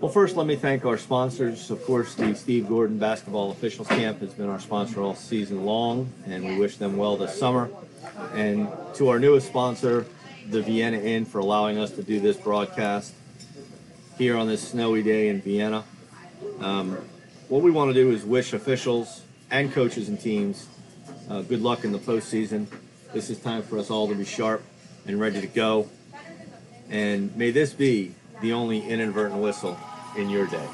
[0.00, 1.70] Well, first, let me thank our sponsors.
[1.70, 6.10] Of course, the Steve Gordon Basketball Officials Camp has been our sponsor all season long,
[6.24, 7.68] and we wish them well this summer.
[8.32, 10.06] And to our newest sponsor,
[10.48, 13.12] the Vienna Inn, for allowing us to do this broadcast
[14.16, 15.84] here on this snowy day in Vienna.
[16.60, 16.96] Um,
[17.50, 19.20] what we want to do is wish officials
[19.50, 20.66] and coaches and teams
[21.28, 22.68] uh, good luck in the postseason.
[23.12, 24.62] This is time for us all to be sharp
[25.06, 25.90] and ready to go.
[26.88, 29.78] And may this be the only inadvertent whistle
[30.16, 30.68] in your day.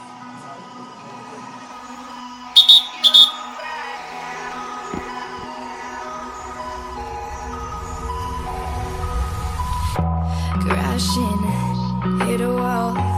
[10.60, 13.15] Crashing, hit a wall.